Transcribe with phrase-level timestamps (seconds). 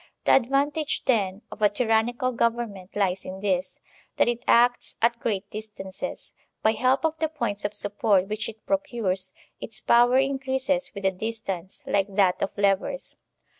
[0.25, 3.77] The advantage, then, of a tyrannical government lies in this,
[4.15, 6.33] that it acts at great distances.
[6.63, 11.11] By help of the points of support which it procures, its power increases with the
[11.11, 13.15] distance, like that of levers.